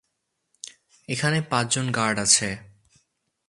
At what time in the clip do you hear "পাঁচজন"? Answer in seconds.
1.51-1.85